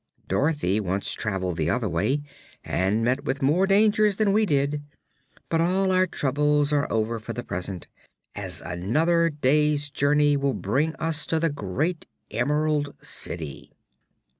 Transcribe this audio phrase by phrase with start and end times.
[0.27, 2.23] Dorothy once traveled the other way,
[2.63, 4.81] and met with more dangers than we did.
[5.47, 7.85] But all our troubles are over for the present,
[8.35, 13.73] as another day's journey will bring us to the great Emerald City."